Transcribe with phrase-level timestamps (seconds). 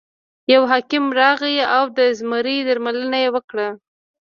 [0.53, 3.67] یو حکیم راغی او د زمري درملنه یې وکړه.